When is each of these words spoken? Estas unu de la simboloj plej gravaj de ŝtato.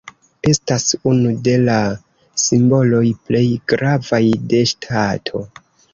Estas 0.51 0.87
unu 1.09 1.33
de 1.47 1.53
la 1.67 1.75
simboloj 2.45 3.05
plej 3.29 3.45
gravaj 3.73 4.25
de 4.55 4.63
ŝtato. 4.73 5.45